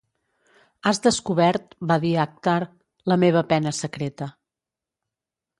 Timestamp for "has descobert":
0.89-1.75